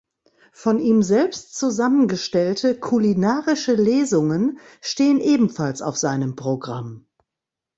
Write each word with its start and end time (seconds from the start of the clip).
Von 0.53 0.79
ihm 0.79 1.03
selbst 1.03 1.53
zusammengestellte 1.59 2.73
„kulinarische 2.79 3.75
Lesungen“ 3.75 4.57
stehen 4.81 5.19
ebenfalls 5.19 5.83
auf 5.83 5.95
seinem 5.95 6.35
Programm. 6.35 7.05